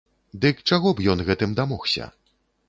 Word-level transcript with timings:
Дык 0.45 0.63
чаго 0.69 0.93
б 0.99 1.05
ён 1.15 1.21
гэтым 1.29 1.55
дамогся? 1.61 2.09